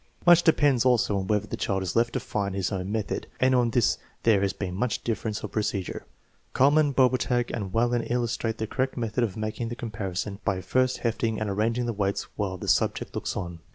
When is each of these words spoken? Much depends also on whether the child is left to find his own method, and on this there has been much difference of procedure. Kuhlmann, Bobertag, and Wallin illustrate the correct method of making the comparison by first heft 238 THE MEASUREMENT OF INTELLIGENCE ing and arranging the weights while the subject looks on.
Much 0.25 0.41
depends 0.41 0.83
also 0.83 1.19
on 1.19 1.27
whether 1.27 1.45
the 1.45 1.55
child 1.55 1.83
is 1.83 1.95
left 1.95 2.13
to 2.13 2.19
find 2.19 2.55
his 2.55 2.71
own 2.71 2.91
method, 2.91 3.27
and 3.39 3.53
on 3.53 3.69
this 3.69 3.99
there 4.23 4.41
has 4.41 4.51
been 4.51 4.73
much 4.73 5.03
difference 5.03 5.43
of 5.43 5.51
procedure. 5.51 6.07
Kuhlmann, 6.55 6.91
Bobertag, 6.95 7.51
and 7.55 7.71
Wallin 7.71 8.01
illustrate 8.09 8.57
the 8.57 8.65
correct 8.65 8.97
method 8.97 9.23
of 9.23 9.37
making 9.37 9.69
the 9.69 9.75
comparison 9.75 10.39
by 10.43 10.59
first 10.59 10.97
heft 10.97 11.19
238 11.19 11.21
THE 11.21 11.21
MEASUREMENT 11.21 11.21
OF 11.21 11.21
INTELLIGENCE 11.21 11.23
ing 11.23 11.39
and 11.39 11.49
arranging 11.51 11.85
the 11.85 11.93
weights 11.93 12.27
while 12.35 12.57
the 12.57 12.67
subject 12.67 13.13
looks 13.13 13.37
on. 13.37 13.59